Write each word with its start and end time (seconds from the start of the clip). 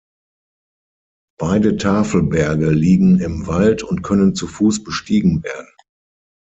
Beide 1.37 1.77
Tafelberge 1.77 2.71
liegen 2.71 3.19
im 3.19 3.45
Wald 3.45 3.83
und 3.83 4.01
können 4.01 4.33
zu 4.33 4.47
Fuß 4.47 4.83
bestiegen 4.83 5.43
werden. 5.43 5.71